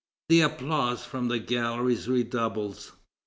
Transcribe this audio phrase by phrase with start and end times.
[0.29, 2.91] The applause from the galleries redoubles.